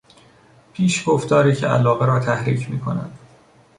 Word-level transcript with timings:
پیشگفتاری 0.73 1.55
که 1.55 1.67
علاقه 1.67 2.05
را 2.05 2.19
تحریک 2.19 2.69
میکند 2.71 3.19